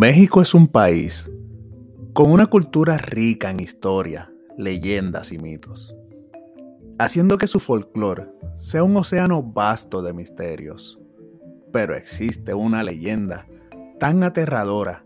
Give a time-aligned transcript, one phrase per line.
[0.00, 1.30] México es un país
[2.14, 5.94] con una cultura rica en historia, leyendas y mitos,
[6.98, 10.98] haciendo que su folclore sea un océano vasto de misterios.
[11.72, 13.46] Pero existe una leyenda
[14.00, 15.04] tan aterradora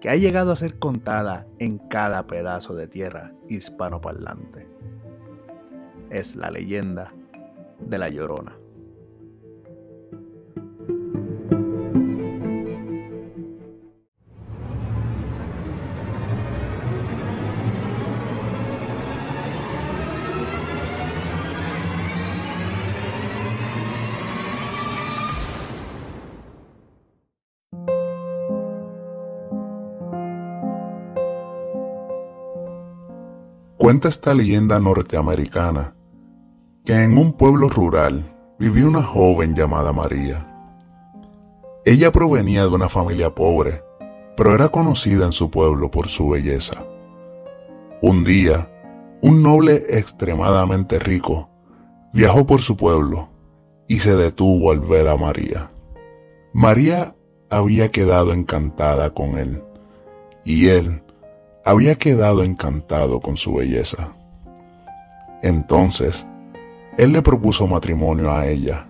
[0.00, 4.68] que ha llegado a ser contada en cada pedazo de tierra hispanoparlante.
[6.08, 7.12] Es la leyenda
[7.80, 8.59] de la Llorona.
[33.90, 35.96] Cuenta esta leyenda norteamericana
[36.84, 40.46] que en un pueblo rural vivía una joven llamada María.
[41.84, 43.82] Ella provenía de una familia pobre,
[44.36, 46.84] pero era conocida en su pueblo por su belleza.
[48.00, 48.70] Un día,
[49.22, 51.50] un noble extremadamente rico
[52.12, 53.28] viajó por su pueblo
[53.88, 55.72] y se detuvo al ver a María.
[56.52, 57.16] María
[57.50, 59.64] había quedado encantada con él
[60.44, 61.02] y él
[61.70, 64.08] había quedado encantado con su belleza.
[65.40, 66.26] Entonces,
[66.98, 68.88] él le propuso matrimonio a ella,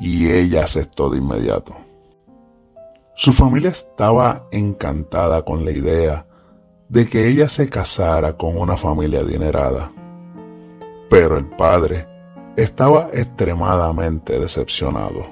[0.00, 1.76] y ella aceptó de inmediato.
[3.14, 6.26] Su familia estaba encantada con la idea
[6.88, 9.92] de que ella se casara con una familia adinerada,
[11.10, 12.06] pero el padre
[12.56, 15.26] estaba extremadamente decepcionado.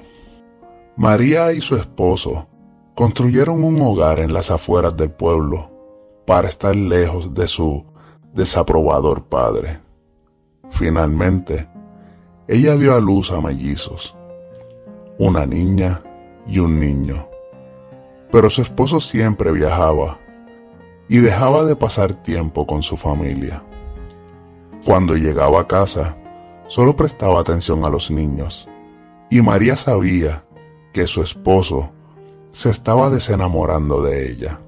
[0.97, 2.45] María y su esposo
[2.93, 5.68] construyeron un hogar en las afueras del pueblo
[6.29, 7.83] para estar lejos de su
[8.35, 9.79] desaprobador padre.
[10.69, 11.67] Finalmente,
[12.47, 14.15] ella dio a luz a mellizos,
[15.17, 16.03] una niña
[16.45, 17.27] y un niño.
[18.31, 20.19] Pero su esposo siempre viajaba
[21.07, 23.63] y dejaba de pasar tiempo con su familia.
[24.85, 26.15] Cuando llegaba a casa,
[26.67, 28.69] solo prestaba atención a los niños,
[29.31, 30.43] y María sabía
[30.93, 31.89] que su esposo
[32.51, 34.59] se estaba desenamorando de ella.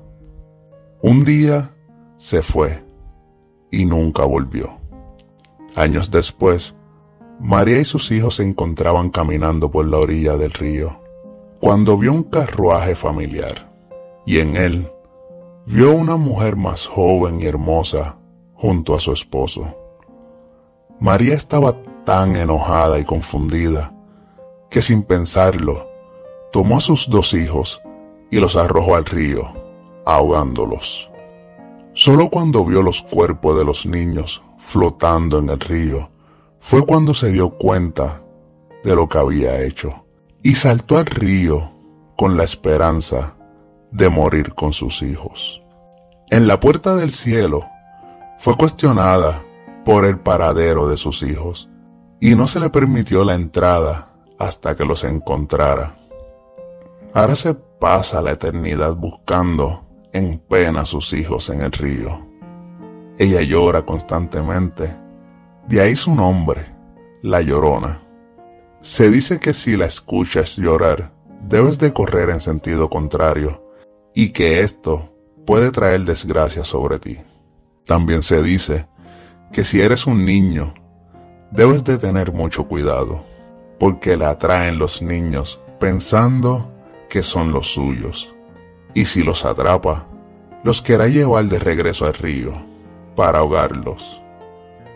[1.03, 1.71] Un día
[2.17, 2.83] se fue
[3.71, 4.69] y nunca volvió.
[5.75, 6.75] Años después,
[7.39, 10.99] María y sus hijos se encontraban caminando por la orilla del río,
[11.59, 13.73] cuando vio un carruaje familiar,
[14.27, 14.91] y en él
[15.65, 18.17] vio una mujer más joven y hermosa
[18.53, 19.75] junto a su esposo.
[20.99, 23.91] María estaba tan enojada y confundida
[24.69, 25.87] que sin pensarlo,
[26.51, 27.81] tomó a sus dos hijos
[28.29, 29.60] y los arrojó al río
[30.15, 31.09] ahogándolos.
[31.93, 36.09] Solo cuando vio los cuerpos de los niños flotando en el río,
[36.59, 38.21] fue cuando se dio cuenta
[38.83, 40.05] de lo que había hecho
[40.43, 41.71] y saltó al río
[42.15, 43.35] con la esperanza
[43.91, 45.61] de morir con sus hijos.
[46.29, 47.65] En la puerta del cielo
[48.39, 49.43] fue cuestionada
[49.83, 51.67] por el paradero de sus hijos
[52.19, 55.95] y no se le permitió la entrada hasta que los encontrara.
[57.13, 62.25] Ahora se pasa la eternidad buscando en pena sus hijos en el río.
[63.17, 64.95] Ella llora constantemente,
[65.67, 66.65] de ahí su nombre,
[67.21, 68.01] la llorona.
[68.81, 71.11] Se dice que si la escuchas llorar,
[71.47, 73.63] debes de correr en sentido contrario
[74.13, 75.13] y que esto
[75.45, 77.19] puede traer desgracia sobre ti.
[77.85, 78.87] También se dice
[79.51, 80.73] que si eres un niño,
[81.51, 83.23] debes de tener mucho cuidado,
[83.79, 86.71] porque la atraen los niños pensando
[87.09, 88.33] que son los suyos
[88.93, 90.07] y si los atrapa,
[90.63, 92.53] los querrá llevar de regreso al río
[93.15, 94.21] para ahogarlos.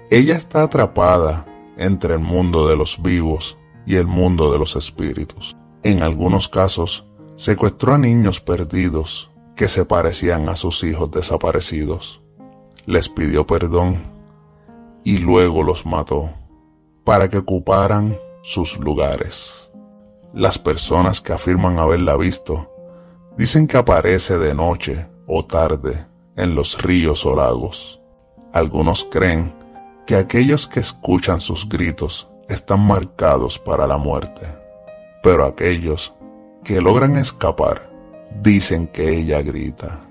[0.10, 1.46] Ella está atrapada
[1.78, 5.56] entre el mundo de los vivos y el mundo de los espíritus.
[5.84, 7.06] En algunos casos,
[7.36, 12.22] secuestró a niños perdidos que se parecían a sus hijos desaparecidos.
[12.86, 14.04] Les pidió perdón
[15.04, 16.30] y luego los mató
[17.04, 19.72] para que ocuparan sus lugares.
[20.34, 22.70] Las personas que afirman haberla visto
[23.38, 26.06] Dicen que aparece de noche o tarde
[26.38, 28.00] en los ríos o lagos.
[28.54, 29.54] Algunos creen
[30.06, 34.48] que aquellos que escuchan sus gritos están marcados para la muerte,
[35.22, 36.14] pero aquellos
[36.64, 37.90] que logran escapar
[38.42, 40.05] dicen que ella grita.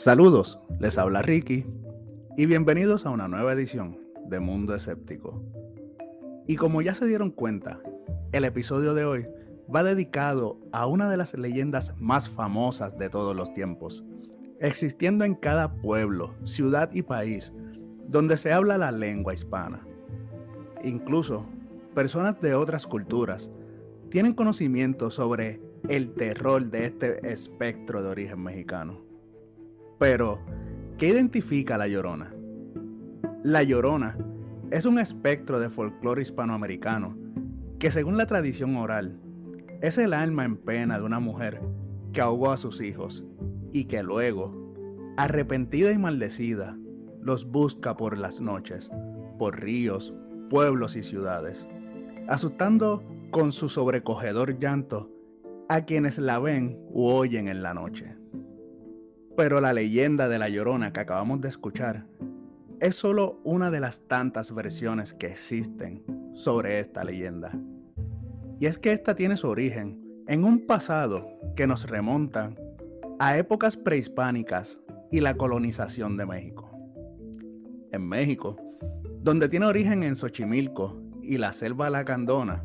[0.00, 1.66] Saludos, les habla Ricky
[2.34, 5.42] y bienvenidos a una nueva edición de Mundo Escéptico.
[6.46, 7.80] Y como ya se dieron cuenta,
[8.32, 9.26] el episodio de hoy
[9.72, 14.02] va dedicado a una de las leyendas más famosas de todos los tiempos,
[14.58, 17.52] existiendo en cada pueblo, ciudad y país
[18.08, 19.86] donde se habla la lengua hispana.
[20.82, 21.44] Incluso
[21.94, 23.50] personas de otras culturas
[24.10, 25.60] tienen conocimiento sobre
[25.90, 29.09] el terror de este espectro de origen mexicano.
[30.00, 30.38] Pero,
[30.96, 32.34] ¿qué identifica la llorona?
[33.42, 34.16] La llorona
[34.70, 37.18] es un espectro de folclore hispanoamericano
[37.78, 39.20] que según la tradición oral
[39.82, 41.60] es el alma en pena de una mujer
[42.14, 43.22] que ahogó a sus hijos
[43.72, 44.72] y que luego,
[45.18, 46.78] arrepentida y maldecida,
[47.20, 48.90] los busca por las noches,
[49.38, 50.14] por ríos,
[50.48, 51.68] pueblos y ciudades,
[52.26, 55.10] asustando con su sobrecogedor llanto
[55.68, 58.19] a quienes la ven u oyen en la noche.
[59.36, 62.06] Pero la leyenda de la Llorona que acabamos de escuchar
[62.80, 66.02] es solo una de las tantas versiones que existen
[66.34, 67.52] sobre esta leyenda.
[68.58, 72.54] Y es que esta tiene su origen en un pasado que nos remonta
[73.18, 74.78] a épocas prehispánicas
[75.10, 76.70] y la colonización de México
[77.92, 78.56] en México,
[79.22, 82.64] donde tiene origen en Xochimilco y la selva lacandona.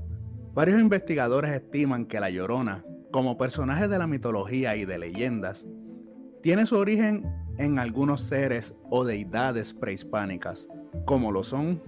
[0.53, 5.65] Varios investigadores estiman que la Llorona, como personaje de la mitología y de leyendas,
[6.45, 7.25] tiene su origen
[7.57, 10.67] en algunos seres o deidades prehispánicas,
[11.05, 11.81] como lo son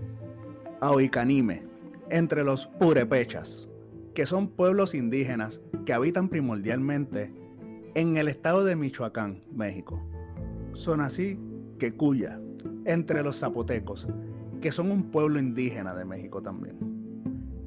[0.81, 1.61] Aoicanime,
[2.09, 3.67] entre los purepechas,
[4.15, 7.31] que son pueblos indígenas que habitan primordialmente
[7.93, 10.01] en el estado de Michoacán, México.
[10.73, 11.37] Son así
[11.77, 12.39] que Cuya,
[12.85, 14.07] entre los zapotecos,
[14.59, 16.79] que son un pueblo indígena de México también.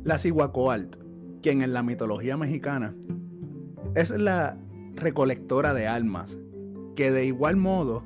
[0.03, 0.97] La Cihuacoalt,
[1.41, 2.97] quien en la mitología mexicana
[3.95, 4.57] es la
[4.97, 6.37] recolectora de almas,
[6.95, 8.05] que de igual modo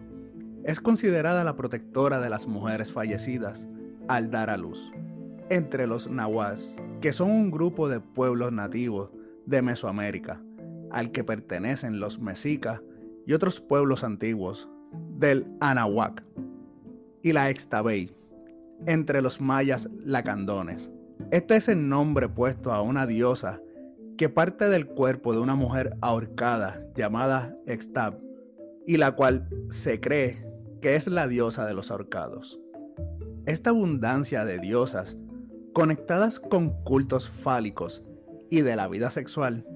[0.64, 3.66] es considerada la protectora de las mujeres fallecidas
[4.08, 4.80] al dar a luz.
[5.50, 9.10] Entre los nahuas, que son un grupo de pueblos nativos
[9.46, 10.40] de Mesoamérica,
[10.90, 12.80] al que pertenecen los mexicas
[13.26, 14.68] y otros pueblos antiguos
[15.18, 16.22] del Anahuac,
[17.22, 18.14] y la Extabey,
[18.86, 20.90] entre los mayas lacandones.
[21.30, 23.60] Este es el nombre puesto a una diosa
[24.16, 28.18] que parte del cuerpo de una mujer ahorcada llamada Extab,
[28.86, 30.46] y la cual se cree
[30.80, 32.60] que es la diosa de los ahorcados.
[33.46, 35.16] Esta abundancia de diosas
[35.72, 38.02] conectadas con cultos fálicos
[38.50, 39.66] y de la vida sexual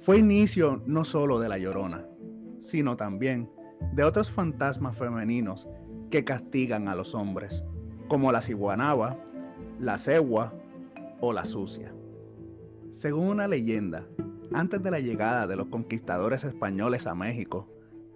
[0.00, 2.06] fue inicio no solo de la llorona,
[2.60, 3.50] sino también
[3.92, 5.66] de otros fantasmas femeninos
[6.10, 7.62] que castigan a los hombres,
[8.08, 9.18] como la ciguanaba,
[9.78, 10.54] la cegua
[11.20, 11.92] o la sucia.
[12.94, 14.06] Según una leyenda,
[14.52, 17.68] antes de la llegada de los conquistadores españoles a México,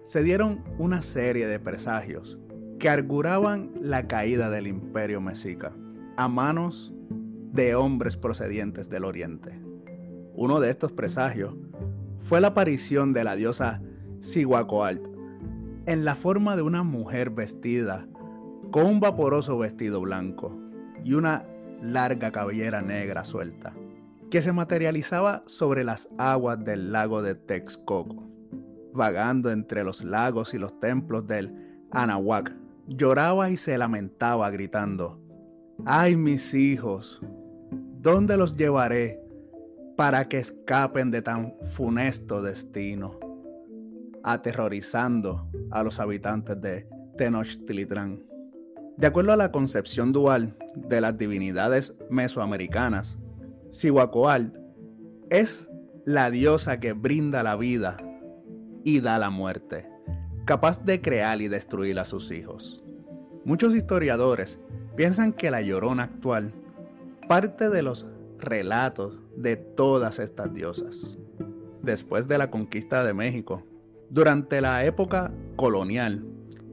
[0.05, 2.39] se dieron una serie de presagios
[2.79, 5.73] que arguraban la caída del imperio mexica
[6.17, 6.93] a manos
[7.53, 9.59] de hombres procedientes del oriente.
[10.35, 11.55] Uno de estos presagios
[12.23, 13.81] fue la aparición de la diosa
[14.23, 15.03] Cihuacoalt,
[15.87, 18.07] en la forma de una mujer vestida
[18.71, 20.59] con un vaporoso vestido blanco
[21.05, 21.45] y una
[21.81, 23.73] larga cabellera negra suelta,
[24.31, 28.34] que se materializaba sobre las aguas del lago de Texcoco.
[28.95, 31.53] Vagando entre los lagos y los templos del
[31.91, 32.53] Anahuac,
[32.87, 35.21] lloraba y se lamentaba gritando,
[35.85, 37.21] ¡Ay mis hijos!
[38.01, 39.21] ¿Dónde los llevaré
[39.97, 43.19] para que escapen de tan funesto destino?
[44.23, 46.87] Aterrorizando a los habitantes de
[47.19, 48.23] Tenochtitlan.
[48.97, 53.17] De acuerdo a la concepción dual de las divinidades mesoamericanas,
[53.73, 54.57] Cihuacoalt
[55.31, 55.69] es
[56.05, 57.97] la diosa que brinda la vida
[58.85, 59.87] y da la muerte,
[60.45, 62.85] capaz de crear y destruir a sus hijos.
[63.45, 64.59] Muchos historiadores
[64.97, 66.53] piensan que la llorona actual
[67.29, 68.07] parte de los
[68.39, 71.19] relatos de todas estas diosas.
[71.83, 73.63] Después de la conquista de México,
[74.11, 76.25] durante la época colonial,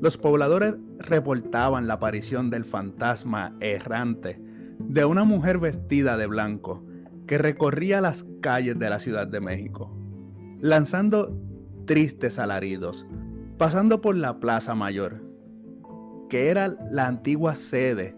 [0.02, 4.40] los pobladores reportaban la aparición del fantasma errante
[4.80, 6.84] de una mujer vestida de blanco
[7.28, 9.96] que recorría las calles de la Ciudad de México,
[10.60, 11.38] lanzando
[11.86, 13.06] tristes alaridos,
[13.58, 15.22] pasando por la Plaza Mayor,
[16.30, 18.16] que era la antigua sede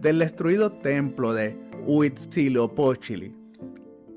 [0.00, 3.34] del destruido templo de Huitzilopochtli,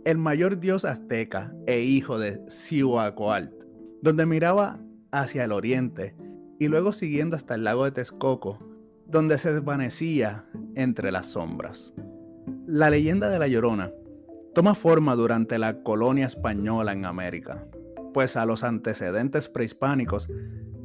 [0.06, 3.58] el mayor dios azteca e hijo de Cihuacoalt
[4.01, 4.79] donde miraba
[5.12, 6.15] hacia el oriente
[6.60, 8.60] y luego siguiendo hasta el lago de Texcoco,
[9.06, 11.94] donde se desvanecía entre las sombras.
[12.65, 13.91] La leyenda de la Llorona
[14.53, 17.65] toma forma durante la colonia española en América,
[18.17, 20.27] pues a los antecedentes prehispánicos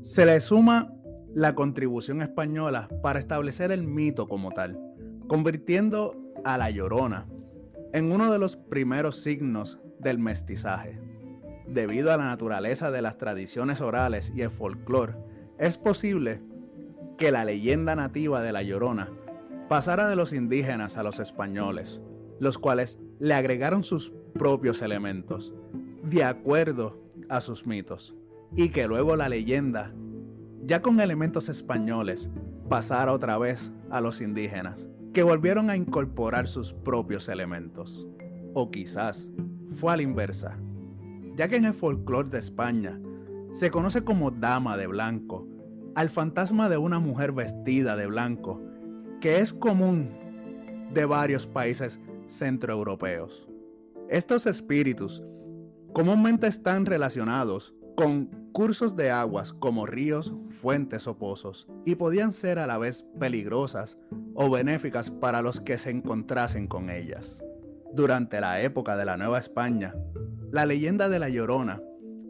[0.02, 0.92] se le suma
[1.34, 4.78] la contribución española para establecer el mito como tal,
[5.28, 7.24] convirtiendo a la llorona
[7.94, 11.00] en uno de los primeros signos del mestizaje.
[11.66, 15.14] Debido a la naturaleza de las tradiciones orales y el folclore,
[15.56, 16.42] es posible
[17.16, 19.08] que la leyenda nativa de la llorona
[19.70, 21.98] pasara de los indígenas a los españoles,
[22.40, 25.54] los cuales le agregaron sus propios elementos,
[26.02, 28.14] de acuerdo a sus mitos,
[28.56, 29.92] y que luego la leyenda,
[30.64, 32.30] ya con elementos españoles,
[32.68, 38.06] pasara otra vez a los indígenas, que volvieron a incorporar sus propios elementos.
[38.54, 39.30] O quizás
[39.76, 40.58] fue a la inversa,
[41.36, 43.00] ya que en el folclore de España
[43.52, 45.46] se conoce como dama de blanco
[45.94, 48.60] al fantasma de una mujer vestida de blanco,
[49.20, 50.10] que es común
[50.92, 53.46] de varios países centroeuropeos.
[54.08, 55.22] Estos espíritus
[55.92, 62.58] comúnmente están relacionados con cursos de aguas como ríos, fuentes o pozos, y podían ser
[62.58, 63.98] a la vez peligrosas
[64.34, 67.38] o benéficas para los que se encontrasen con ellas.
[67.92, 69.94] Durante la época de la Nueva España,
[70.50, 71.82] la leyenda de la Llorona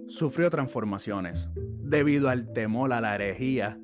[0.08, 1.48] sufrió transformaciones.
[1.54, 3.78] Debido al temor a la herejía,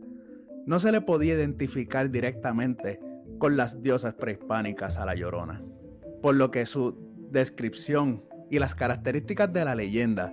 [0.67, 3.01] no se le podía identificar directamente
[3.39, 5.63] con las diosas prehispánicas a la Llorona,
[6.23, 6.97] por lo que su
[7.31, 10.33] descripción y las características de la leyenda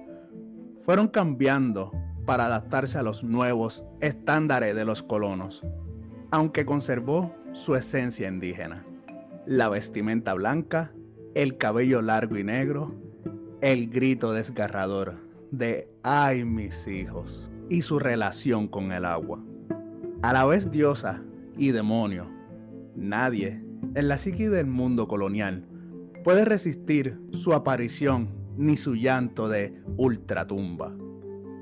[0.84, 1.91] fueron cambiando
[2.25, 5.63] para adaptarse a los nuevos estándares de los colonos,
[6.31, 8.86] aunque conservó su esencia indígena.
[9.45, 10.91] La vestimenta blanca,
[11.34, 12.93] el cabello largo y negro,
[13.62, 15.15] el grito desgarrador
[15.51, 17.50] de ¡ay mis hijos!
[17.69, 19.39] y su relación con el agua.
[20.22, 21.22] A la vez diosa
[21.57, 22.27] y demonio,
[22.95, 23.63] nadie
[23.95, 25.65] en la psique del mundo colonial
[26.25, 30.91] puede resistir su aparición ni su llanto de ultratumba.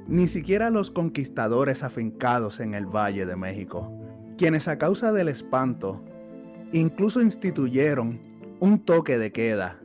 [0.08, 3.92] Ni siquiera los conquistadores afincados en el Valle de México,
[4.38, 6.02] quienes a causa del espanto
[6.72, 8.22] incluso instituyeron
[8.62, 9.82] un toque de queda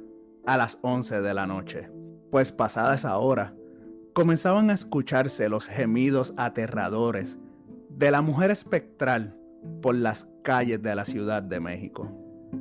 [0.46, 1.90] a las 11 de la noche,
[2.30, 3.56] pues pasada esa hora
[4.12, 7.36] comenzaban a escucharse los gemidos aterradores
[7.90, 9.36] de la mujer espectral
[9.82, 12.12] por las calles de la Ciudad de México.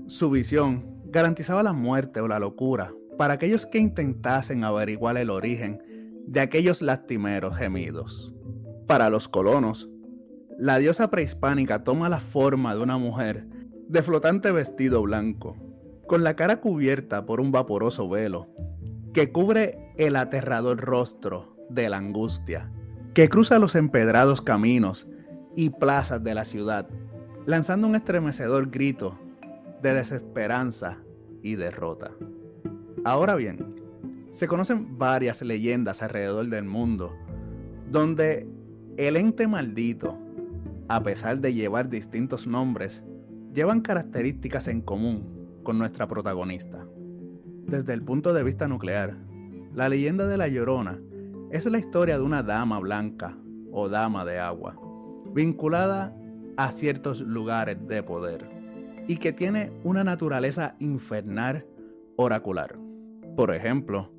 [0.08, 5.82] Su visión garantizaba la muerte o la locura para aquellos que intentasen averiguar el origen
[6.28, 8.34] de aquellos lastimeros gemidos.
[8.86, 9.90] Para los colonos,
[10.58, 13.48] la diosa prehispánica toma la forma de una mujer
[13.88, 15.56] de flotante vestido blanco,
[16.08, 18.48] con la cara cubierta por un vaporoso velo
[19.14, 22.72] que cubre el aterrador rostro de la angustia,
[23.14, 25.08] que cruza los empedrados caminos
[25.56, 26.88] y plazas de la ciudad,
[27.46, 29.18] lanzando un estremecedor grito
[29.81, 30.98] de desesperanza
[31.41, 32.12] y derrota.
[33.03, 33.75] Ahora bien,
[34.31, 37.13] se conocen varias leyendas alrededor del mundo
[37.89, 38.48] donde
[38.98, 40.17] el ente maldito,
[40.89, 43.03] a pesar de llevar distintos nombres,
[43.53, 46.86] llevan características en común con nuestra protagonista.
[47.65, 49.15] Desde el punto de vista nuclear,
[49.74, 51.00] la leyenda de la Llorona
[51.51, 53.38] es la historia de una dama blanca
[53.72, 54.79] o dama de agua,
[55.34, 56.15] vinculada
[56.57, 58.57] a ciertos lugares de poder
[59.08, 61.66] y que tiene una naturaleza infernal
[62.18, 62.78] oracular.
[63.36, 64.12] Por ejemplo,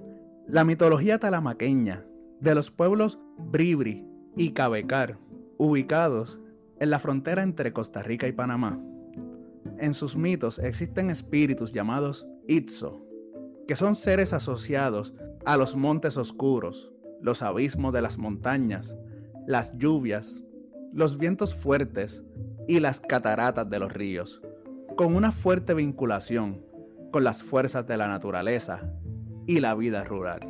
[0.47, 2.05] la mitología talamaqueña
[2.41, 5.19] de los pueblos Bribri y Cabecar,
[5.59, 6.41] ubicados
[6.81, 8.81] en la frontera entre Costa Rica y Panamá.
[9.79, 13.05] En sus mitos existen espíritus llamados Itzo,
[13.67, 15.15] que son seres asociados
[15.45, 16.91] a los montes oscuros,
[17.21, 18.95] los abismos de las montañas,
[19.47, 20.43] las lluvias,
[20.93, 22.23] los vientos fuertes
[22.67, 24.41] y las cataratas de los ríos,
[24.99, 26.61] con una fuerte vinculación
[27.13, 28.91] con las fuerzas de la naturaleza
[29.47, 30.41] y la vida rural.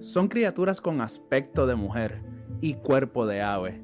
[0.00, 2.20] Son criaturas con aspecto de mujer
[2.60, 3.80] y cuerpo de ave,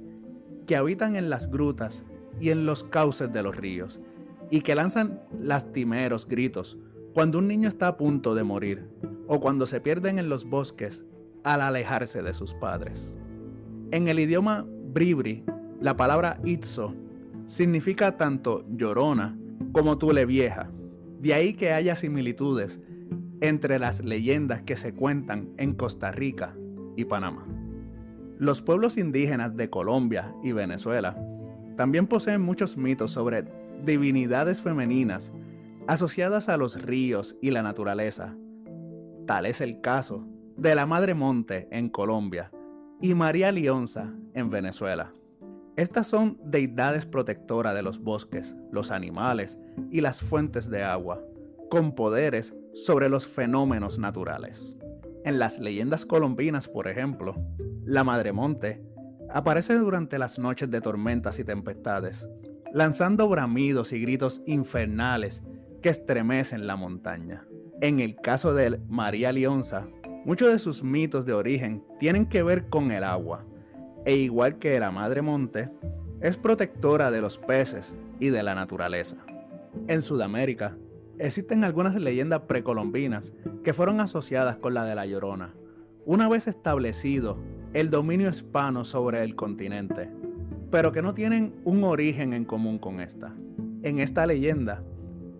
[0.66, 2.04] que habitan en las grutas
[2.40, 4.00] y en los cauces de los ríos,
[4.50, 6.76] y que lanzan lastimeros gritos
[7.14, 8.88] cuando un niño está a punto de morir,
[9.28, 11.00] o cuando se pierden en los bosques
[11.44, 13.14] al alejarse de sus padres.
[13.92, 15.44] En el idioma bribri,
[15.80, 16.92] la palabra itzo
[17.46, 19.38] significa tanto llorona
[19.72, 20.70] como Tule Vieja.
[21.20, 22.80] De ahí que haya similitudes
[23.40, 26.56] entre las leyendas que se cuentan en Costa Rica
[26.96, 27.46] y Panamá.
[28.38, 31.16] Los pueblos indígenas de Colombia y Venezuela
[31.76, 33.44] también poseen muchos mitos sobre
[33.84, 35.32] divinidades femeninas
[35.86, 38.36] asociadas a los ríos y la naturaleza.
[39.26, 40.24] Tal es el caso
[40.56, 42.50] de la Madre Monte en Colombia
[43.00, 45.12] y María Lionza en Venezuela.
[45.78, 49.60] Estas son deidades protectoras de los bosques, los animales
[49.92, 51.22] y las fuentes de agua,
[51.70, 54.76] con poderes sobre los fenómenos naturales.
[55.24, 57.36] En las leyendas colombinas, por ejemplo,
[57.84, 58.82] la Madre Monte
[59.30, 62.28] aparece durante las noches de tormentas y tempestades,
[62.72, 65.44] lanzando bramidos y gritos infernales
[65.80, 67.46] que estremecen la montaña.
[67.80, 69.86] En el caso de María Lionza,
[70.24, 73.44] muchos de sus mitos de origen tienen que ver con el agua,
[74.04, 75.70] e igual que la Madre Monte,
[76.20, 79.16] es protectora de los peces y de la naturaleza.
[79.86, 80.76] En Sudamérica,
[81.18, 85.54] existen algunas leyendas precolombinas que fueron asociadas con la de la Llorona,
[86.04, 87.38] una vez establecido
[87.74, 90.10] el dominio hispano sobre el continente,
[90.70, 93.34] pero que no tienen un origen en común con esta.
[93.82, 94.82] En esta leyenda,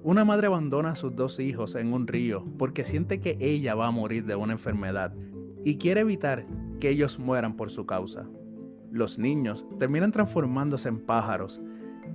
[0.03, 3.89] una madre abandona a sus dos hijos en un río porque siente que ella va
[3.89, 5.13] a morir de una enfermedad
[5.65, 6.47] y quiere evitar
[6.81, 8.27] que ellos mueran por su causa.
[8.91, 11.61] Los niños terminan transformándose en pájaros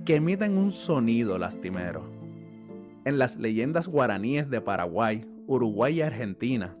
[0.04, 2.04] que emiten un sonido lastimero.
[3.04, 6.76] En las leyendas guaraníes de Paraguay, Uruguay y Argentina,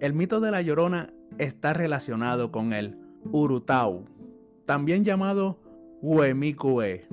[0.00, 2.96] el mito de la Llorona está relacionado con el
[3.30, 4.04] Urutau,
[4.66, 5.58] también llamado
[6.00, 7.06] Huemicue,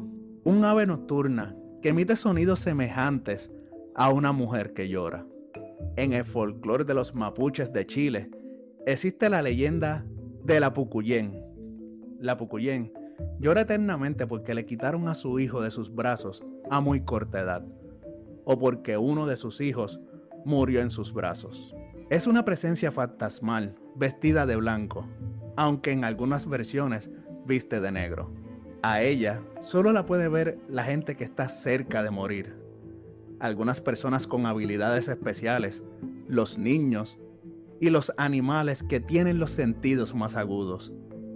[0.43, 3.51] un ave nocturna que emite sonidos semejantes
[3.95, 5.25] a una mujer que llora.
[5.95, 8.31] En el folclore de los mapuches de Chile
[8.85, 10.05] existe la leyenda
[10.43, 11.48] de la Pucuyén.
[12.19, 12.91] La Pucuyén
[13.39, 17.63] llora eternamente porque le quitaron a su hijo de sus brazos a muy corta edad,
[18.43, 19.99] o porque uno de sus hijos
[20.45, 21.73] murió en sus brazos.
[22.09, 25.05] Es una presencia fantasmal, vestida de blanco,
[25.55, 27.09] aunque en algunas versiones
[27.45, 28.31] viste de negro.
[28.81, 32.55] A ella solo la puede ver la gente que está cerca de morir.
[33.39, 35.83] Algunas personas con habilidades especiales,
[36.27, 37.17] los niños
[37.79, 40.91] y los animales que tienen los sentidos más agudos,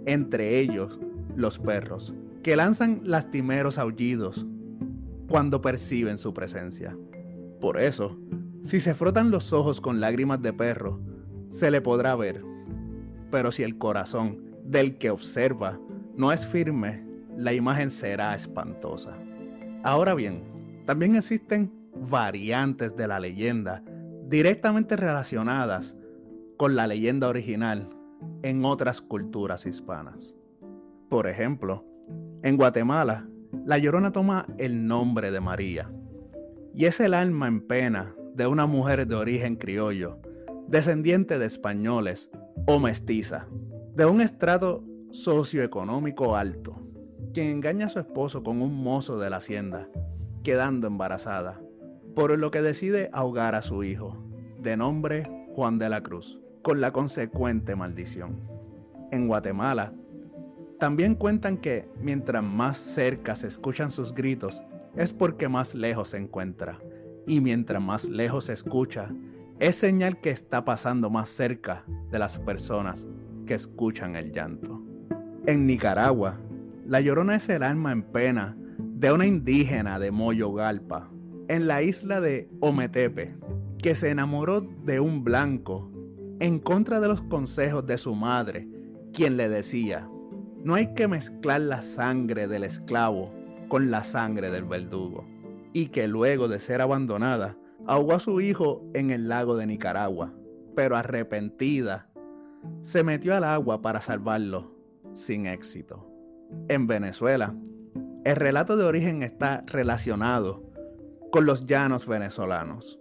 [0.06, 0.98] entre ellos
[1.36, 4.46] los perros, que lanzan lastimeros aullidos
[5.28, 6.96] cuando perciben su presencia.
[7.60, 8.18] Por eso,
[8.64, 11.00] si se frotan los ojos con lágrimas de perro,
[11.48, 12.42] se le podrá ver.
[13.30, 15.78] Pero si el corazón del que observa
[16.16, 17.04] no es firme,
[17.36, 19.16] la imagen será espantosa.
[19.82, 20.42] Ahora bien,
[20.86, 21.72] también existen
[22.08, 23.82] variantes de la leyenda
[24.28, 25.94] directamente relacionadas
[26.56, 27.88] con la leyenda original
[28.42, 30.34] en otras culturas hispanas.
[31.08, 31.84] Por ejemplo,
[32.42, 33.28] en Guatemala,
[33.64, 35.90] la Llorona toma el nombre de María
[36.74, 40.18] y es el alma en pena de una mujer de origen criollo,
[40.68, 42.30] descendiente de españoles
[42.66, 43.46] o mestiza,
[43.94, 46.82] de un estrato socioeconómico alto,
[47.32, 49.88] quien engaña a su esposo con un mozo de la hacienda,
[50.42, 51.60] quedando embarazada,
[52.14, 54.16] por lo que decide ahogar a su hijo,
[54.60, 58.40] de nombre Juan de la Cruz, con la consecuente maldición.
[59.12, 59.92] En Guatemala,
[60.80, 64.62] también cuentan que mientras más cerca se escuchan sus gritos,
[64.96, 66.80] es porque más lejos se encuentra,
[67.26, 69.10] y mientras más lejos se escucha,
[69.60, 73.06] es señal que está pasando más cerca de las personas
[73.46, 74.82] que escuchan el llanto.
[75.46, 76.40] En Nicaragua,
[76.86, 81.10] la Llorona es el alma en pena de una indígena de Moyogalpa,
[81.48, 83.34] en la isla de Ometepe,
[83.76, 85.90] que se enamoró de un blanco
[86.40, 88.68] en contra de los consejos de su madre,
[89.12, 90.08] quien le decía,
[90.62, 93.32] no hay que mezclar la sangre del esclavo
[93.68, 95.26] con la sangre del verdugo,
[95.72, 100.32] y que luego de ser abandonada, ahogó a su hijo en el lago de Nicaragua,
[100.74, 102.08] pero arrepentida,
[102.82, 104.74] se metió al agua para salvarlo
[105.12, 106.06] sin éxito.
[106.68, 107.54] En Venezuela,
[108.24, 110.62] el relato de origen está relacionado
[111.34, 112.96] con los llanos venezolanos.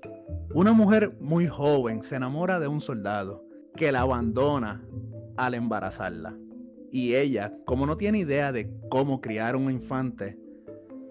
[0.55, 4.83] Una mujer muy joven se enamora de un soldado que la abandona
[5.37, 6.35] al embarazarla.
[6.91, 10.35] Y ella, como no tiene idea de cómo criar un infante,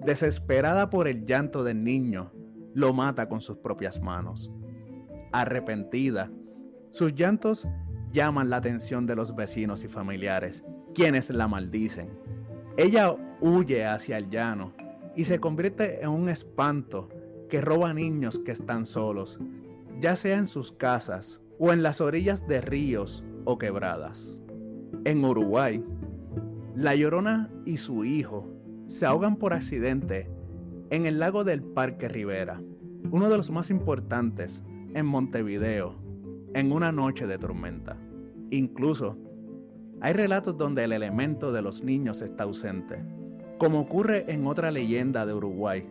[0.04, 2.32] desesperada por el llanto del niño,
[2.74, 4.50] lo mata con sus propias manos.
[5.30, 6.28] Arrepentida,
[6.90, 7.68] sus llantos
[8.10, 12.18] llaman la atención de los vecinos y familiares, quienes la maldicen.
[12.76, 14.72] Ella huye hacia el llano
[15.16, 17.08] y se convierte en un espanto
[17.48, 19.38] que roba niños que están solos,
[20.00, 24.38] ya sea en sus casas o en las orillas de ríos o quebradas.
[25.04, 25.84] En Uruguay,
[26.74, 28.48] La Llorona y su hijo
[28.86, 30.30] se ahogan por accidente
[30.90, 32.60] en el lago del Parque Rivera,
[33.10, 34.62] uno de los más importantes
[34.94, 35.94] en Montevideo,
[36.54, 37.96] en una noche de tormenta.
[38.50, 39.16] Incluso
[40.00, 43.04] hay relatos donde el elemento de los niños está ausente,
[43.62, 45.86] como ocurre en otra leyenda de Uruguay,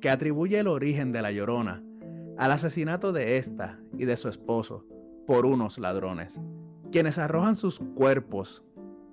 [0.00, 1.82] que atribuye el origen de la Llorona
[2.38, 4.86] al asesinato de esta y de su esposo
[5.26, 6.40] por unos ladrones,
[6.90, 8.64] quienes arrojan sus cuerpos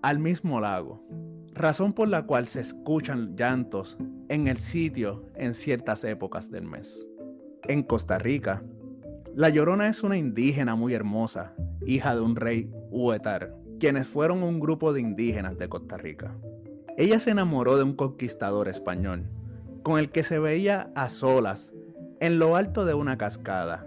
[0.01, 1.05] al mismo lago,
[1.53, 3.97] razón por la cual se escuchan llantos
[4.29, 7.05] en el sitio en ciertas épocas del mes.
[7.67, 8.63] En Costa Rica,
[9.35, 11.53] la Llorona es una indígena muy hermosa,
[11.85, 16.33] hija de un rey Huetar, quienes fueron un grupo de indígenas de Costa Rica.
[17.01, 19.23] Ella se enamoró de un conquistador español,
[19.81, 21.73] con el que se veía a solas
[22.19, 23.83] en lo alto de una cascada.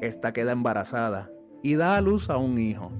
[0.00, 1.28] Esta queda embarazada
[1.60, 2.92] y da a luz a un hijo,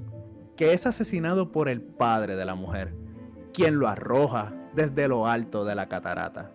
[0.57, 2.93] que es asesinado por el padre de la mujer,
[3.53, 6.51] quien lo arroja desde lo alto de la catarata.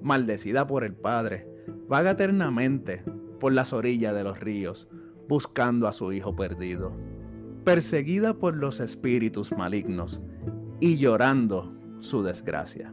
[0.00, 1.46] Maldecida por el padre,
[1.90, 3.04] vaga eternamente
[3.38, 4.88] por las orillas de los ríos,
[5.28, 6.90] buscando a su hijo perdido.
[7.64, 10.22] Perseguida por los espíritus malignos
[10.80, 12.92] y llorando su desgracia.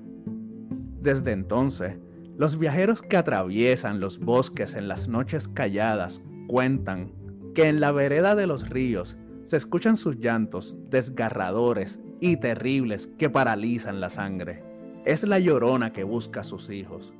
[1.01, 1.97] Desde entonces,
[2.37, 7.11] los viajeros que atraviesan los bosques en las noches calladas cuentan
[7.55, 13.29] que en la vereda de los ríos se escuchan sus llantos desgarradores y terribles que
[13.29, 14.63] paralizan la sangre.
[15.05, 17.13] Es la llorona que busca a sus hijos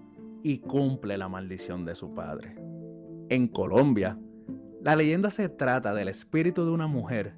[0.43, 2.55] y cumple la maldición de su padre.
[3.29, 4.17] En Colombia,
[4.83, 7.35] la leyenda se trata del espíritu de una mujer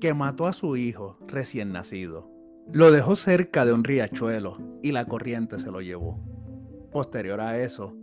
[0.00, 2.35] que mató a su hijo recién nacido.
[2.72, 6.20] Lo dejó cerca de un riachuelo y la corriente se lo llevó.
[6.90, 7.94] Posterior a eso,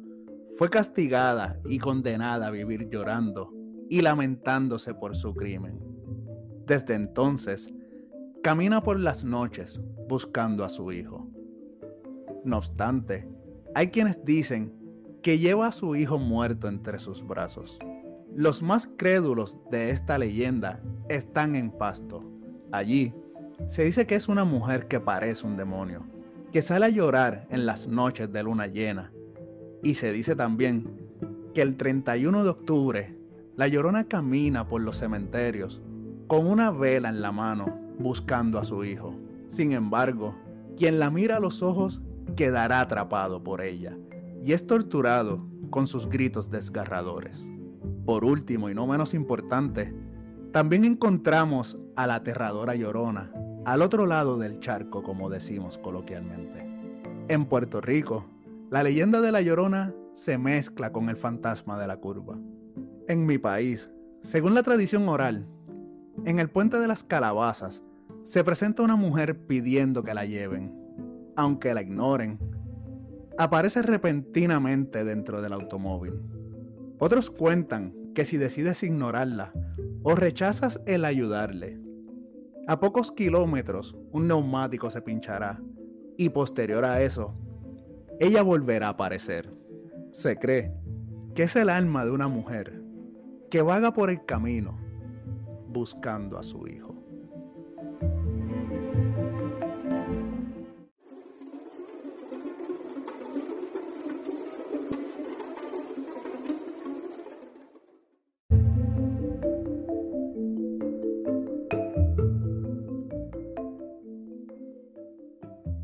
[0.56, 3.52] fue castigada y condenada a vivir llorando
[3.90, 5.80] y lamentándose por su crimen.
[6.66, 7.74] Desde entonces,
[8.42, 11.28] camina por las noches buscando a su hijo.
[12.46, 13.28] No obstante,
[13.76, 14.74] hay quienes dicen
[15.22, 17.80] que lleva a su hijo muerto entre sus brazos.
[18.36, 22.24] Los más crédulos de esta leyenda están en Pasto.
[22.72, 23.14] Allí
[23.68, 26.04] se dice que es una mujer que parece un demonio,
[26.52, 29.12] que sale a llorar en las noches de luna llena.
[29.82, 30.88] Y se dice también
[31.54, 33.18] que el 31 de octubre
[33.56, 35.82] la llorona camina por los cementerios
[36.28, 39.16] con una vela en la mano buscando a su hijo.
[39.48, 40.36] Sin embargo,
[40.78, 42.02] quien la mira a los ojos
[42.36, 43.96] quedará atrapado por ella
[44.44, 47.48] y es torturado con sus gritos desgarradores.
[48.06, 49.94] Por último y no menos importante,
[50.52, 53.32] también encontramos a la aterradora llorona
[53.66, 56.68] al otro lado del charco, como decimos coloquialmente.
[57.30, 58.26] En Puerto Rico,
[58.70, 62.38] la leyenda de la llorona se mezcla con el fantasma de la curva.
[63.08, 63.90] En mi país,
[64.22, 65.48] según la tradición oral,
[66.26, 67.84] en el puente de las calabazas
[68.24, 70.74] se presenta una mujer pidiendo que la lleven.
[71.36, 72.40] Aunque la ignoren,
[73.38, 76.14] aparece repentinamente dentro del automóvil.
[77.00, 79.52] Otros cuentan que si decides ignorarla
[80.04, 81.83] o rechazas el ayudarle,
[82.68, 85.62] a pocos kilómetros un neumático se pinchará
[86.18, 87.34] y posterior a eso,
[88.20, 89.52] ella volverá a aparecer.
[90.12, 90.72] Se cree
[91.36, 92.82] que es el alma de una mujer
[93.50, 94.78] que vaga por el camino
[95.68, 96.93] buscando a su hijo.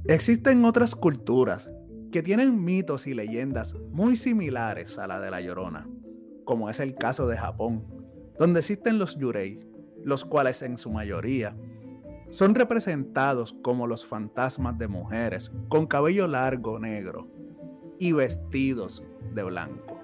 [0.10, 1.70] Existen otras culturas
[2.12, 5.88] que tienen mitos y leyendas muy similares a la de la Llorona,
[6.46, 7.86] como es el caso de Japón,
[8.40, 9.64] donde existen los yurei,
[10.04, 11.56] los cuales en su mayoría
[12.32, 17.28] son representados como los fantasmas de mujeres con cabello largo negro
[18.00, 19.04] y vestidos
[19.36, 20.00] de blanco.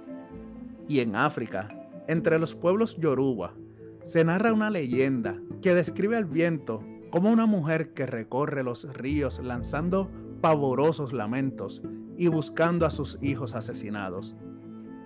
[0.87, 1.67] Y en África,
[2.07, 3.55] entre los pueblos yoruba,
[4.03, 6.83] se narra una leyenda que describe al viento
[7.15, 11.81] como una mujer que recorre los ríos lanzando pavorosos lamentos
[12.17, 14.35] y buscando a sus hijos asesinados.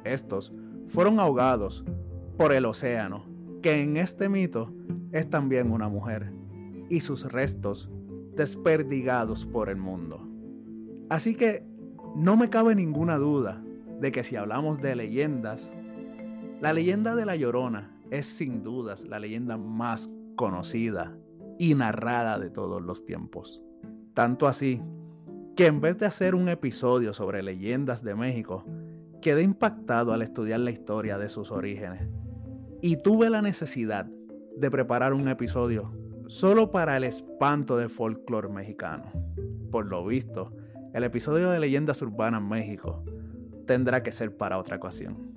[0.04, 0.52] Estos
[0.88, 1.86] fueron ahogados
[2.36, 3.26] por el océano,
[3.62, 4.74] que en este mito
[5.12, 6.34] es también una mujer,
[6.90, 7.92] y sus restos
[8.36, 10.28] desperdigados por el mundo.
[11.10, 11.64] Así que
[12.16, 13.64] no me cabe ninguna duda
[14.02, 15.70] de que si hablamos de leyendas,
[16.60, 21.16] la leyenda de la Llorona es sin dudas la leyenda más conocida
[21.60, 23.62] y narrada de todos los tiempos.
[24.16, 24.82] Tanto así
[25.56, 28.64] que en vez de hacer un episodio sobre leyendas de México,
[29.22, 32.08] quedé impactado al estudiar la historia de sus orígenes
[32.82, 34.06] y tuve la necesidad
[34.56, 35.92] de preparar un episodio
[36.28, 39.12] solo para el espanto del folclore mexicano.
[39.70, 40.54] Por lo visto,
[40.94, 43.04] el episodio de Leyendas Urbanas México
[43.68, 45.34] tendrá que ser para otra ocasión.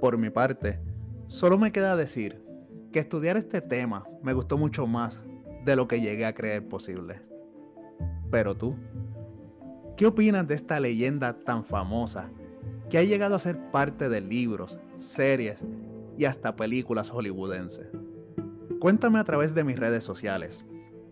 [0.00, 0.80] Por mi parte,
[1.26, 2.42] solo me queda decir
[2.90, 5.22] que estudiar este tema me gustó mucho más
[5.64, 7.20] de lo que llegué a creer posible.
[8.30, 8.74] Pero tú,
[9.96, 12.28] ¿qué opinas de esta leyenda tan famosa
[12.90, 15.64] que ha llegado a ser parte de libros, series
[16.16, 17.88] y hasta películas hollywoodenses?
[18.80, 20.64] Cuéntame a través de mis redes sociales.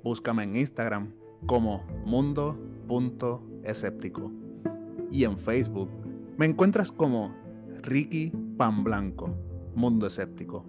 [0.03, 1.13] Búscame en Instagram
[1.47, 4.33] como mundo.escéptico
[5.11, 5.91] y en Facebook
[6.37, 7.35] me encuentras como
[7.83, 9.35] Ricky Pan Blanco,
[9.75, 10.65] Mundo Escéptico.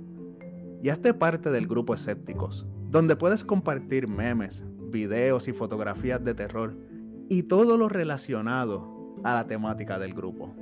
[0.82, 6.76] Y hazte parte del grupo Escépticos donde puedes compartir memes, videos y fotografías de terror
[7.30, 10.56] y todo lo relacionado a la temática del grupo.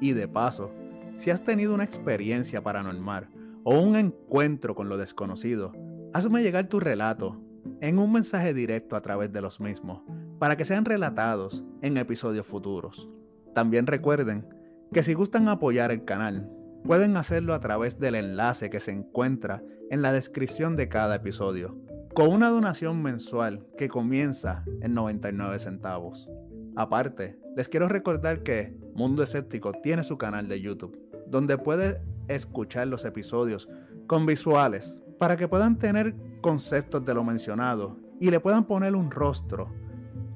[0.00, 0.70] Y de paso,
[1.16, 3.28] si has tenido una experiencia paranormal
[3.64, 5.72] o un encuentro con lo desconocido,
[6.12, 7.40] hazme llegar tu relato
[7.80, 10.02] en un mensaje directo a través de los mismos
[10.38, 13.08] para que sean relatados en episodios futuros.
[13.54, 14.46] También recuerden
[14.92, 16.50] que si gustan apoyar el canal,
[16.84, 21.76] pueden hacerlo a través del enlace que se encuentra en la descripción de cada episodio,
[22.14, 26.28] con una donación mensual que comienza en 99 centavos.
[26.74, 32.88] Aparte, les quiero recordar que Mundo Escéptico tiene su canal de YouTube, donde puede escuchar
[32.88, 33.68] los episodios
[34.06, 39.10] con visuales para que puedan tener conceptos de lo mencionado y le puedan poner un
[39.10, 39.70] rostro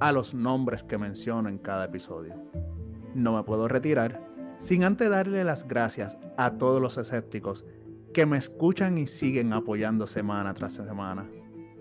[0.01, 2.35] a los nombres que menciono en cada episodio.
[3.15, 4.30] No me puedo retirar
[4.61, 7.65] sin antes darle las gracias a todos los escépticos
[8.13, 11.27] que me escuchan y siguen apoyando semana tras semana.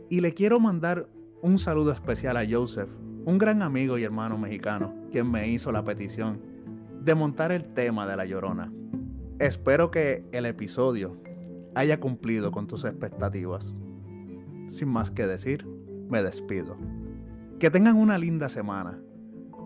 [0.10, 1.08] Y le quiero mandar
[1.42, 2.90] un saludo especial a Joseph,
[3.26, 6.42] un gran amigo y hermano mexicano, quien me hizo la petición
[7.02, 8.72] de montar el tema de la llorona.
[9.40, 11.18] Espero que el episodio
[11.76, 13.80] haya cumplido con tus expectativas.
[14.68, 15.66] Sin más que decir,
[16.10, 16.78] me despido.
[17.60, 19.00] Que tengan una linda semana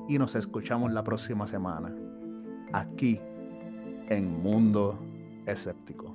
[0.08, 1.94] y nos escuchamos la próxima semana
[2.74, 3.20] aquí
[4.10, 5.00] en Mundo
[5.46, 6.13] Escéptico.